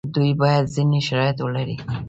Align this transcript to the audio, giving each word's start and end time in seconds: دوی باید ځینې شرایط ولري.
دوی 0.15 0.31
باید 0.41 0.65
ځینې 0.75 0.99
شرایط 1.07 1.37
ولري. 1.41 1.75